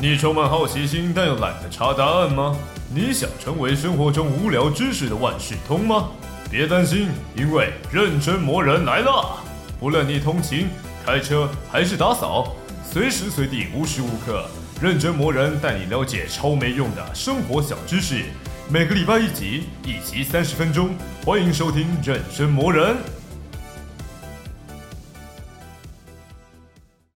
[0.00, 2.56] 你充满好奇心但又懒得查答案吗？
[2.92, 6.08] 你想成为生活中无聊知识的万事通吗？
[6.50, 9.38] 别担心因为认真磨人来了
[9.78, 10.68] 不论你通勤
[11.04, 12.54] 开车还是打扫
[12.84, 14.44] 随时随地无时无刻
[14.80, 18.24] 认真磨人带你了解超没用的生活小知识。
[18.68, 20.90] 每个礼拜一集一集三十分钟
[21.24, 22.96] 欢迎收听认真磨人。